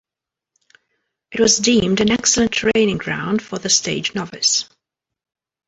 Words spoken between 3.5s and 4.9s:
the stage novice.